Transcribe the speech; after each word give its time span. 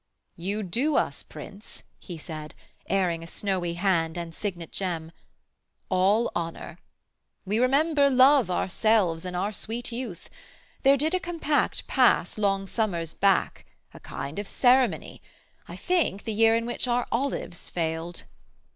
'You 0.35 0.63
do 0.63 0.95
us, 0.95 1.21
Prince,' 1.21 1.83
he 1.99 2.17
said, 2.17 2.55
Airing 2.89 3.21
a 3.21 3.27
snowy 3.27 3.75
hand 3.75 4.17
and 4.17 4.33
signet 4.33 4.71
gem, 4.71 5.11
'All 5.91 6.31
honour. 6.35 6.79
We 7.45 7.59
remember 7.59 8.09
love 8.09 8.49
ourselves 8.49 9.25
In 9.25 9.35
our 9.35 9.51
sweet 9.51 9.91
youth: 9.91 10.27
there 10.81 10.97
did 10.97 11.13
a 11.13 11.19
compact 11.19 11.85
pass 11.85 12.39
Long 12.39 12.65
summers 12.65 13.13
back, 13.13 13.67
a 13.93 13.99
kind 13.99 14.39
of 14.39 14.47
ceremony 14.47 15.21
I 15.67 15.75
think 15.75 16.23
the 16.23 16.33
year 16.33 16.55
in 16.55 16.65
which 16.65 16.87
our 16.87 17.05
olives 17.11 17.69
failed. 17.69 18.23